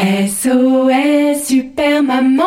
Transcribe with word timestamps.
SOS 0.00 1.44
Super 1.44 2.02
Maman 2.02 2.46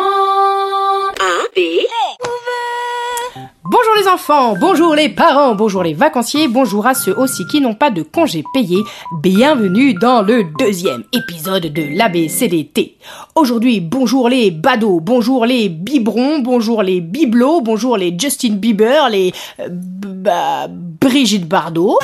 Bonjour 3.62 3.94
les 3.96 4.08
enfants, 4.08 4.56
bonjour 4.58 4.96
les 4.96 5.08
parents, 5.08 5.54
bonjour 5.54 5.84
les 5.84 5.94
vacanciers, 5.94 6.48
bonjour 6.48 6.84
à 6.88 6.94
ceux 6.94 7.16
aussi 7.16 7.46
qui 7.46 7.60
n'ont 7.60 7.74
pas 7.74 7.90
de 7.90 8.02
congés 8.02 8.42
payés. 8.52 8.82
Bienvenue 9.22 9.94
dans 9.94 10.22
le 10.22 10.42
deuxième 10.58 11.04
épisode 11.12 11.66
de 11.72 11.96
l'ABCDT. 11.96 12.96
Aujourd'hui, 13.36 13.80
bonjour 13.80 14.28
les 14.28 14.50
badauds, 14.50 14.98
bonjour 14.98 15.46
les 15.46 15.68
biberons, 15.68 16.40
bonjour 16.40 16.82
les 16.82 17.00
bibelots, 17.00 17.60
bonjour 17.60 17.96
les 17.96 18.16
Justin 18.18 18.54
Bieber, 18.54 19.10
les... 19.10 19.32
euh, 19.60 19.68
bah, 19.70 20.66
Brigitte 20.68 21.46
Bardot. 21.46 22.00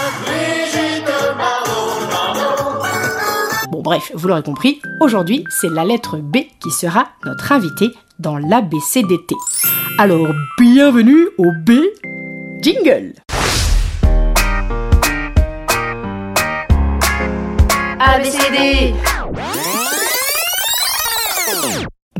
Bon 3.71 3.83
bref, 3.83 4.11
vous 4.15 4.27
l'aurez 4.27 4.43
compris, 4.43 4.83
aujourd'hui 5.01 5.45
c'est 5.49 5.69
la 5.69 5.85
lettre 5.85 6.17
B 6.17 6.39
qui 6.61 6.73
sera 6.73 7.11
notre 7.25 7.53
invitée 7.53 7.91
dans 8.19 8.37
l'ABCDT. 8.37 9.37
Alors 9.97 10.27
bienvenue 10.59 11.29
au 11.39 11.53
B 11.65 11.71
Jingle 12.63 13.15
ABCD 18.01 18.93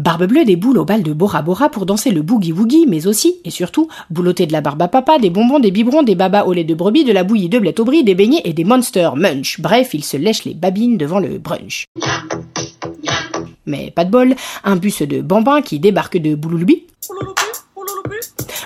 Barbe 0.01 0.25
bleue 0.25 0.47
des 0.47 0.57
boules 0.57 0.79
au 0.79 0.87
bal 0.87 1.03
de 1.03 1.13
Bora 1.13 1.43
Bora 1.43 1.69
pour 1.69 1.85
danser 1.85 2.11
le 2.11 2.23
boogie 2.23 2.53
woogie, 2.53 2.87
mais 2.89 3.07
aussi, 3.07 3.37
et 3.45 3.51
surtout, 3.51 3.87
boulotter 4.09 4.47
de 4.47 4.53
la 4.53 4.63
barbe 4.63 4.81
à 4.81 4.89
papa, 4.89 5.19
des 5.19 5.29
bonbons, 5.29 5.59
des 5.59 5.71
biberons, 5.71 6.03
des 6.03 6.15
babas 6.15 6.45
au 6.45 6.55
lait 6.55 6.65
de 6.65 6.75
brebis, 6.75 7.05
de 7.05 7.13
la 7.13 7.23
bouillie 7.23 7.51
de 7.51 7.59
blé 7.59 7.75
au 7.79 7.85
brie, 7.85 8.03
des 8.03 8.15
beignets 8.15 8.41
et 8.47 8.55
des 8.55 8.65
monsters 8.65 9.15
munch. 9.15 9.61
Bref, 9.61 9.93
il 9.93 10.03
se 10.03 10.17
lèche 10.17 10.45
les 10.45 10.55
babines 10.55 10.97
devant 10.97 11.21
le 11.21 11.37
brunch. 11.37 11.85
Mais 13.67 13.91
pas 13.91 14.07
de 14.07 14.11
bol, 14.11 14.35
un 14.65 14.77
bus 14.77 15.03
de 15.03 15.21
bambins 15.21 15.61
qui 15.61 15.79
débarque 15.81 16.17
de 16.17 16.35
Boulouloubi. 16.35 16.87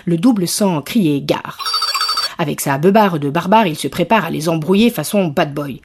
Le 0.05 0.17
double 0.17 0.47
sans 0.47 0.83
crier 0.83 1.21
gare. 1.21 1.59
Avec 2.39 2.61
sa 2.61 2.79
beubare 2.79 3.19
de 3.19 3.31
barbare, 3.31 3.67
il 3.67 3.77
se 3.77 3.89
prépare 3.89 4.27
à 4.27 4.31
les 4.31 4.49
embrouiller 4.49 4.91
façon 4.91 5.27
bad 5.27 5.53
boy. 5.53 5.81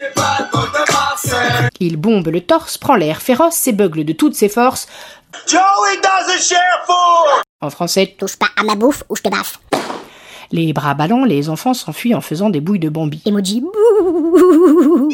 Il 1.80 1.98
bombe 1.98 2.28
le 2.28 2.42
torse, 2.42 2.78
prend 2.78 2.96
l'air 2.96 3.22
féroce, 3.22 3.56
s'ébeugle 3.56 4.04
de 4.04 4.14
toutes 4.14 4.36
ses 4.36 4.50
forces. 4.50 4.88
Joey 5.48 6.02
doesn't 6.02 6.42
share 6.42 6.84
food! 6.86 7.44
En 7.62 7.70
français, 7.70 8.16
Touche 8.18 8.36
pas 8.38 8.48
à 8.58 8.64
ma 8.64 8.76
bouffe 8.76 9.04
ou 9.10 9.16
je 9.16 9.22
te 9.22 9.30
baffe. 9.30 9.60
les 10.52 10.74
bras 10.74 10.94
ballants, 10.96 11.26
les 11.26 11.50
enfants 11.50 11.74
s'enfuient 11.74 12.16
en 12.16 12.22
faisant 12.22 12.50
des 12.50 12.62
bouilles 12.62 12.80
de 12.80 12.90
Bambi. 12.90 13.22
Emoji 13.26 13.62
bouh. 13.62 15.10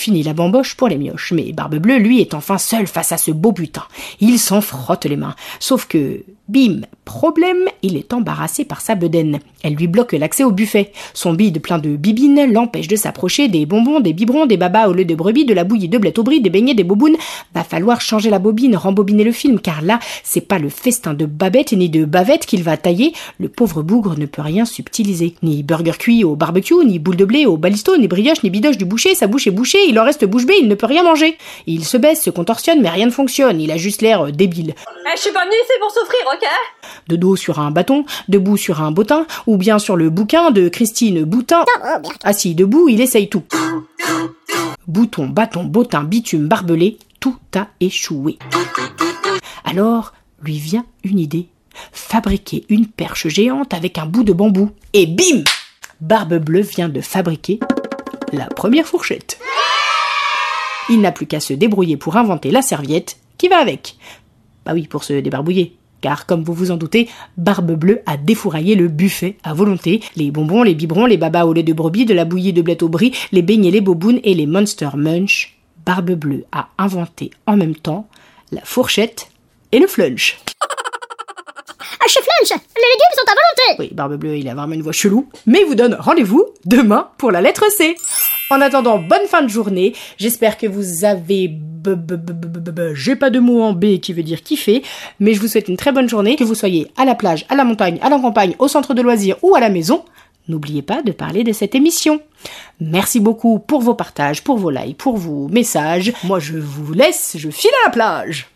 Fini 0.00 0.22
la 0.22 0.32
bamboche 0.32 0.76
pour 0.76 0.88
les 0.88 0.96
mioches, 0.96 1.32
mais 1.32 1.52
Barbe 1.52 1.76
Bleue, 1.76 1.98
lui, 1.98 2.22
est 2.22 2.32
enfin 2.32 2.56
seul 2.56 2.86
face 2.86 3.12
à 3.12 3.18
ce 3.18 3.32
beau 3.32 3.52
butin. 3.52 3.84
Il 4.18 4.38
s'en 4.38 4.62
frotte 4.62 5.04
les 5.04 5.16
mains. 5.16 5.34
Sauf 5.58 5.84
que, 5.86 6.24
bim, 6.48 6.80
problème, 7.04 7.66
il 7.82 7.98
est 7.98 8.14
embarrassé 8.14 8.64
par 8.64 8.80
sa 8.80 8.94
bedaine. 8.94 9.40
Elle 9.62 9.74
lui 9.74 9.88
bloque 9.88 10.12
l'accès 10.12 10.42
au 10.42 10.52
buffet. 10.52 10.92
Son 11.12 11.34
bide 11.34 11.60
plein 11.60 11.78
de 11.78 11.96
bibines 11.96 12.50
l'empêche 12.50 12.88
de 12.88 12.96
s'approcher 12.96 13.48
des 13.48 13.66
bonbons, 13.66 14.00
des 14.00 14.14
biberons, 14.14 14.46
des 14.46 14.56
babas 14.56 14.88
au 14.88 14.94
lait 14.94 15.04
de 15.04 15.14
brebis, 15.14 15.44
de 15.44 15.52
la 15.52 15.64
bouillie 15.64 15.88
de 15.88 15.98
blé 15.98 16.14
au 16.16 16.22
brie, 16.22 16.40
des 16.40 16.48
beignets, 16.48 16.74
des 16.74 16.84
bobounes. 16.84 17.16
Va 17.54 17.62
falloir 17.62 18.00
changer 18.00 18.30
la 18.30 18.38
bobine, 18.38 18.76
rembobiner 18.76 19.24
le 19.24 19.32
film, 19.32 19.60
car 19.60 19.82
là, 19.82 19.98
c'est 20.24 20.40
pas 20.40 20.58
le 20.58 20.70
festin 20.70 21.12
de 21.12 21.26
Babette 21.26 21.72
ni 21.72 21.90
de 21.90 22.06
Bavette 22.06 22.46
qu'il 22.46 22.62
va 22.62 22.78
tailler. 22.78 23.12
Le 23.38 23.50
pauvre 23.50 23.82
bougre 23.82 24.18
ne 24.18 24.24
peut 24.24 24.40
rien 24.40 24.64
subtiliser. 24.64 25.34
Ni 25.42 25.62
burger 25.62 25.98
cuit 25.98 26.24
au 26.24 26.36
barbecue, 26.36 26.86
ni 26.86 26.98
boule 26.98 27.16
de 27.16 27.26
blé 27.26 27.44
au 27.44 27.58
balisto, 27.58 27.98
ni 27.98 28.08
brioche, 28.08 28.42
ni 28.42 28.48
bidoche 28.48 28.78
du 28.78 28.86
boucher, 28.86 29.14
sa 29.14 29.26
bouche 29.26 29.46
est 29.46 29.52
bouchée, 29.52 29.89
il 29.90 29.98
en 29.98 30.04
reste 30.04 30.24
bouche 30.24 30.46
bée, 30.46 30.56
il 30.60 30.68
ne 30.68 30.74
peut 30.74 30.86
rien 30.86 31.02
manger. 31.02 31.36
Il 31.66 31.84
se 31.84 31.96
baisse, 31.96 32.22
se 32.22 32.30
contorsionne, 32.30 32.80
mais 32.80 32.88
rien 32.88 33.06
ne 33.06 33.10
fonctionne, 33.10 33.60
il 33.60 33.70
a 33.70 33.76
juste 33.76 34.02
l'air 34.02 34.26
euh, 34.26 34.30
débile. 34.30 34.74
Eh, 34.78 35.16
je 35.16 35.20
suis 35.20 35.32
pas 35.32 35.44
venue 35.44 35.52
ici 35.52 35.72
pour 35.80 35.90
souffrir, 35.90 36.20
ok? 36.32 36.48
De 37.08 37.16
dos 37.16 37.36
sur 37.36 37.58
un 37.58 37.70
bâton, 37.70 38.04
debout 38.28 38.56
sur 38.56 38.80
un 38.80 38.92
bottin, 38.92 39.26
ou 39.46 39.56
bien 39.56 39.78
sur 39.78 39.96
le 39.96 40.10
bouquin 40.10 40.50
de 40.50 40.68
Christine 40.68 41.24
Boutin. 41.24 41.64
Assis 42.22 42.54
debout, 42.54 42.88
il 42.88 43.00
essaye 43.00 43.28
tout. 43.28 43.42
Bouton, 44.86 45.26
bâton, 45.26 45.64
bottin, 45.64 46.04
bitume, 46.04 46.46
barbelé, 46.46 46.98
tout 47.18 47.36
a 47.56 47.66
échoué. 47.80 48.38
Alors, 49.64 50.12
lui 50.42 50.58
vient 50.58 50.86
une 51.04 51.18
idée. 51.18 51.48
Fabriquer 51.92 52.64
une 52.68 52.86
perche 52.86 53.28
géante 53.28 53.74
avec 53.74 53.98
un 53.98 54.06
bout 54.06 54.24
de 54.24 54.32
bambou. 54.32 54.70
Et 54.92 55.06
bim 55.06 55.44
Barbe 56.00 56.38
Bleue 56.38 56.62
vient 56.62 56.88
de 56.88 57.00
fabriquer 57.00 57.60
la 58.32 58.46
première 58.46 58.86
fourchette. 58.86 59.38
Il 60.90 61.00
n'a 61.00 61.12
plus 61.12 61.26
qu'à 61.26 61.38
se 61.38 61.52
débrouiller 61.52 61.96
pour 61.96 62.16
inventer 62.16 62.50
la 62.50 62.62
serviette 62.62 63.16
qui 63.38 63.46
va 63.46 63.58
avec. 63.58 63.96
Bah 64.66 64.72
oui, 64.74 64.88
pour 64.88 65.04
se 65.04 65.12
débarbouiller. 65.12 65.76
Car, 66.00 66.26
comme 66.26 66.42
vous 66.42 66.52
vous 66.52 66.70
en 66.72 66.76
doutez, 66.76 67.08
Barbe 67.36 67.72
Bleue 67.72 68.00
a 68.06 68.16
défouraillé 68.16 68.74
le 68.74 68.88
buffet 68.88 69.36
à 69.44 69.54
volonté. 69.54 70.00
Les 70.16 70.32
bonbons, 70.32 70.64
les 70.64 70.74
biberons, 70.74 71.06
les 71.06 71.16
babas 71.16 71.44
au 71.44 71.52
lait 71.52 71.62
de 71.62 71.72
brebis, 71.72 72.06
de 72.06 72.14
la 72.14 72.24
bouillie 72.24 72.52
de 72.52 72.62
blé 72.62 72.76
au 72.82 72.88
brie, 72.88 73.12
les 73.30 73.42
beignets, 73.42 73.70
les 73.70 73.80
bobounes 73.80 74.20
et 74.24 74.34
les 74.34 74.46
Monster 74.46 74.90
Munch. 74.96 75.56
Barbe 75.86 76.10
Bleue 76.12 76.44
a 76.50 76.68
inventé 76.76 77.30
en 77.46 77.56
même 77.56 77.76
temps 77.76 78.08
la 78.50 78.62
fourchette 78.64 79.30
et 79.72 79.78
le 79.78 79.86
flunch. 79.86 80.38
Ah, 82.02 82.08
chez 82.08 82.20
Flunch, 82.20 82.58
les 82.76 82.82
légumes 82.82 83.14
sont 83.14 83.30
à 83.30 83.34
volonté. 83.34 83.82
Oui, 83.82 83.90
Barbe 83.94 84.16
Bleue, 84.16 84.38
il 84.38 84.48
a 84.48 84.54
vraiment 84.54 84.72
une 84.72 84.80
voix 84.80 84.92
chelou. 84.92 85.28
Mais 85.46 85.60
il 85.60 85.66
vous 85.66 85.74
donne 85.74 85.94
rendez-vous 85.94 86.46
demain 86.64 87.10
pour 87.18 87.30
la 87.30 87.42
lettre 87.42 87.64
C. 87.70 87.94
En 88.50 88.60
attendant, 88.62 88.98
bonne 88.98 89.26
fin 89.26 89.42
de 89.42 89.48
journée. 89.48 89.94
J'espère 90.16 90.56
que 90.56 90.66
vous 90.66 91.04
avez... 91.04 91.52
J'ai 92.94 93.16
pas 93.16 93.28
de 93.28 93.38
mot 93.38 93.62
en 93.62 93.72
B 93.74 93.98
qui 94.00 94.14
veut 94.14 94.22
dire 94.22 94.42
kiffer, 94.42 94.82
mais 95.18 95.34
je 95.34 95.40
vous 95.40 95.48
souhaite 95.48 95.68
une 95.68 95.76
très 95.76 95.92
bonne 95.92 96.08
journée. 96.08 96.36
Que 96.36 96.44
vous 96.44 96.54
soyez 96.54 96.90
à 96.96 97.04
la 97.04 97.14
plage, 97.14 97.44
à 97.50 97.54
la 97.54 97.64
montagne, 97.64 97.98
à 98.02 98.08
la 98.08 98.18
campagne, 98.18 98.54
au 98.58 98.68
centre 98.68 98.94
de 98.94 99.02
loisirs 99.02 99.36
ou 99.42 99.54
à 99.54 99.60
la 99.60 99.68
maison. 99.68 100.04
N'oubliez 100.48 100.82
pas 100.82 101.02
de 101.02 101.12
parler 101.12 101.44
de 101.44 101.52
cette 101.52 101.74
émission. 101.74 102.20
Merci 102.80 103.20
beaucoup 103.20 103.58
pour 103.58 103.82
vos 103.82 103.94
partages, 103.94 104.42
pour 104.42 104.56
vos 104.56 104.70
likes, 104.70 104.96
pour 104.96 105.16
vos 105.16 105.48
messages. 105.48 106.12
Moi, 106.24 106.40
je 106.40 106.56
vous 106.56 106.92
laisse, 106.94 107.36
je 107.38 107.50
file 107.50 107.70
à 107.84 107.88
la 107.88 107.92
plage. 107.92 108.48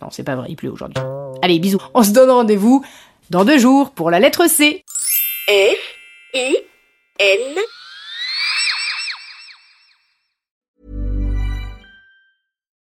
Non, 0.00 0.08
c'est 0.10 0.22
pas 0.22 0.36
vrai, 0.36 0.46
il 0.50 0.56
pleut 0.56 0.70
aujourd'hui. 0.70 1.02
Allez, 1.42 1.58
bisous. 1.58 1.80
On 1.92 2.04
se 2.04 2.12
donne 2.12 2.30
rendez-vous 2.30 2.84
dans 3.30 3.44
deux 3.44 3.58
jours 3.58 3.90
pour 3.90 4.10
la 4.10 4.20
lettre 4.20 4.48
C. 4.48 4.84
F, 5.48 5.76
I, 6.34 6.56
N. 7.18 7.58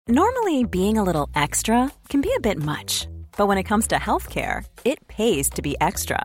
Normally, 0.08 0.64
being 0.64 0.96
a 0.96 1.02
little 1.02 1.28
extra 1.34 1.90
can 2.08 2.22
be 2.22 2.30
a 2.34 2.40
bit 2.40 2.58
much, 2.58 3.06
but 3.36 3.46
when 3.46 3.58
it 3.58 3.64
comes 3.64 3.86
to 3.88 3.96
healthcare, 3.96 4.64
it 4.84 5.06
pays 5.06 5.50
to 5.50 5.60
be 5.60 5.76
extra. 5.80 6.24